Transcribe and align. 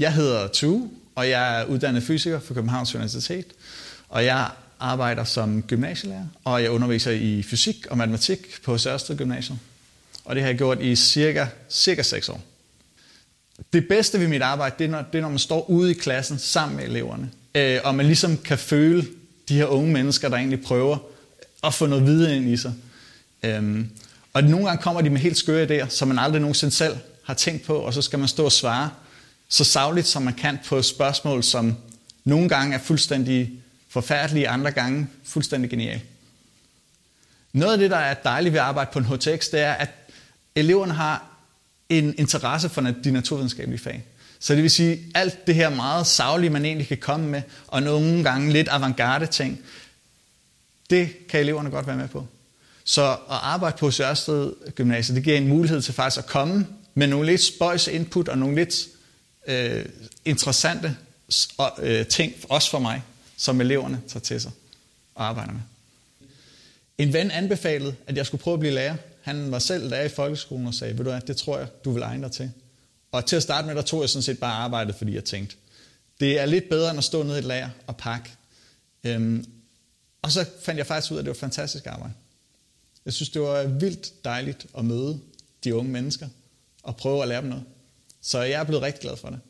Jeg 0.00 0.14
hedder 0.14 0.48
Tu, 0.48 0.88
og 1.14 1.28
jeg 1.28 1.60
er 1.60 1.64
uddannet 1.64 2.02
fysiker 2.02 2.40
fra 2.40 2.54
Københavns 2.54 2.94
Universitet, 2.94 3.46
og 4.08 4.24
jeg 4.24 4.50
arbejder 4.78 5.24
som 5.24 5.62
gymnasielærer, 5.62 6.26
og 6.44 6.62
jeg 6.62 6.70
underviser 6.70 7.10
i 7.10 7.42
fysik 7.42 7.86
og 7.90 7.98
matematik 7.98 8.62
på 8.64 8.78
Sørsted 8.78 9.16
Gymnasium. 9.16 9.58
Og 10.24 10.34
det 10.34 10.42
har 10.42 10.48
jeg 10.48 10.58
gjort 10.58 10.80
i 10.80 10.96
cirka, 10.96 11.46
cirka 11.70 12.02
6 12.02 12.28
år. 12.28 12.40
Det 13.72 13.88
bedste 13.88 14.20
ved 14.20 14.28
mit 14.28 14.42
arbejde, 14.42 14.74
det 14.78 14.84
er, 14.84 14.88
når, 14.88 15.02
det 15.12 15.18
er, 15.18 15.22
når 15.22 15.28
man 15.28 15.38
står 15.38 15.70
ude 15.70 15.90
i 15.90 15.94
klassen 15.94 16.38
sammen 16.38 16.76
med 16.76 16.84
eleverne, 16.84 17.30
øh, 17.54 17.80
og 17.84 17.94
man 17.94 18.06
ligesom 18.06 18.36
kan 18.36 18.58
føle 18.58 19.06
de 19.48 19.54
her 19.54 19.66
unge 19.66 19.92
mennesker, 19.92 20.28
der 20.28 20.36
egentlig 20.36 20.62
prøver 20.62 20.98
at 21.64 21.74
få 21.74 21.86
noget 21.86 22.06
videre 22.06 22.36
ind 22.36 22.48
i 22.48 22.56
sig. 22.56 22.74
Øhm, 23.42 23.90
og 24.32 24.44
nogle 24.44 24.66
gange 24.66 24.82
kommer 24.82 25.00
de 25.00 25.10
med 25.10 25.20
helt 25.20 25.36
skøre 25.36 25.66
idéer, 25.66 25.88
som 25.88 26.08
man 26.08 26.18
aldrig 26.18 26.40
nogensinde 26.40 26.74
selv 26.74 26.96
har 27.24 27.34
tænkt 27.34 27.64
på, 27.64 27.74
og 27.74 27.94
så 27.94 28.02
skal 28.02 28.18
man 28.18 28.28
stå 28.28 28.44
og 28.44 28.52
svare 28.52 28.90
så 29.50 29.64
savligt 29.64 30.06
som 30.06 30.22
man 30.22 30.34
kan 30.34 30.58
på 30.66 30.82
spørgsmål, 30.82 31.42
som 31.42 31.76
nogle 32.24 32.48
gange 32.48 32.74
er 32.74 32.78
fuldstændig 32.78 33.50
forfærdelige, 33.88 34.48
andre 34.48 34.70
gange 34.70 35.08
fuldstændig 35.24 35.70
geniale. 35.70 36.02
Noget 37.52 37.72
af 37.72 37.78
det, 37.78 37.90
der 37.90 37.96
er 37.96 38.14
dejligt 38.14 38.52
ved 38.52 38.60
at 38.60 38.66
arbejde 38.66 38.90
på 38.92 38.98
en 38.98 39.04
HTX, 39.04 39.50
det 39.50 39.60
er, 39.60 39.72
at 39.72 39.90
eleverne 40.54 40.92
har 40.92 41.30
en 41.88 42.14
interesse 42.18 42.68
for 42.68 42.80
de 42.80 43.10
naturvidenskabelige 43.10 43.80
fag. 43.80 44.04
Så 44.38 44.54
det 44.54 44.62
vil 44.62 44.70
sige, 44.70 45.00
alt 45.14 45.46
det 45.46 45.54
her 45.54 45.68
meget 45.68 46.06
savlige, 46.06 46.50
man 46.50 46.64
egentlig 46.64 46.88
kan 46.88 46.98
komme 46.98 47.28
med, 47.28 47.42
og 47.66 47.82
nogle 47.82 48.24
gange 48.24 48.52
lidt 48.52 48.68
avantgarde 48.68 49.26
ting, 49.26 49.60
det 50.90 51.28
kan 51.28 51.40
eleverne 51.40 51.70
godt 51.70 51.86
være 51.86 51.96
med 51.96 52.08
på. 52.08 52.26
Så 52.84 53.12
at 53.12 53.18
arbejde 53.28 53.76
på 53.78 53.90
Sørsted 53.90 54.52
Gymnasiet, 54.74 55.16
det 55.16 55.24
giver 55.24 55.36
en 55.36 55.48
mulighed 55.48 55.82
til 55.82 55.94
faktisk 55.94 56.18
at 56.18 56.26
komme 56.26 56.66
med 56.94 57.06
nogle 57.06 57.26
lidt 57.26 57.40
spøjs 57.40 57.88
input 57.88 58.28
og 58.28 58.38
nogle 58.38 58.54
lidt 58.54 58.88
øh, 59.50 59.86
interessante 60.24 60.96
øh, 61.78 62.06
ting, 62.06 62.34
også 62.48 62.70
for 62.70 62.78
mig, 62.78 63.02
som 63.36 63.60
eleverne 63.60 64.02
tager 64.08 64.20
til 64.20 64.40
sig 64.40 64.52
og 65.14 65.24
arbejder 65.28 65.52
med. 65.52 65.60
En 66.98 67.12
ven 67.12 67.30
anbefalede, 67.30 67.94
at 68.06 68.16
jeg 68.16 68.26
skulle 68.26 68.42
prøve 68.42 68.54
at 68.54 68.60
blive 68.60 68.74
lærer. 68.74 68.96
Han 69.22 69.50
var 69.50 69.58
selv 69.58 69.90
lærer 69.90 70.04
i 70.04 70.08
folkeskolen 70.08 70.66
og 70.66 70.74
sagde, 70.74 70.98
ved 70.98 71.04
du 71.04 71.10
hvad, 71.10 71.20
det 71.20 71.36
tror 71.36 71.58
jeg, 71.58 71.84
du 71.84 71.92
vil 71.92 72.02
egne 72.02 72.22
dig 72.22 72.32
til. 72.32 72.50
Og 73.12 73.26
til 73.26 73.36
at 73.36 73.42
starte 73.42 73.66
med, 73.66 73.74
der 73.74 73.82
tog 73.82 74.00
jeg 74.00 74.08
sådan 74.08 74.22
set 74.22 74.38
bare 74.38 74.52
arbejdet, 74.52 74.94
fordi 74.94 75.14
jeg 75.14 75.24
tænkte, 75.24 75.56
det 76.20 76.40
er 76.40 76.46
lidt 76.46 76.68
bedre 76.68 76.90
end 76.90 76.98
at 76.98 77.04
stå 77.04 77.22
nede 77.22 77.36
i 77.36 77.38
et 77.38 77.44
lager 77.44 77.70
og 77.86 77.96
pakke. 77.96 78.30
Øhm, 79.04 79.44
og 80.22 80.32
så 80.32 80.44
fandt 80.62 80.78
jeg 80.78 80.86
faktisk 80.86 81.12
ud 81.12 81.16
af, 81.16 81.20
at 81.20 81.24
det 81.24 81.30
var 81.30 81.40
fantastisk 81.40 81.86
arbejde. 81.86 82.12
Jeg 83.04 83.12
synes, 83.12 83.30
det 83.30 83.42
var 83.42 83.64
vildt 83.64 84.24
dejligt 84.24 84.66
at 84.78 84.84
møde 84.84 85.20
de 85.64 85.74
unge 85.74 85.92
mennesker 85.92 86.28
og 86.82 86.96
prøve 86.96 87.22
at 87.22 87.28
lære 87.28 87.40
dem 87.40 87.48
noget. 87.48 87.64
Så 88.22 88.42
jeg 88.42 88.60
er 88.60 88.64
blevet 88.64 88.82
rigtig 88.82 89.00
glad 89.00 89.16
for 89.16 89.28
det. 89.28 89.40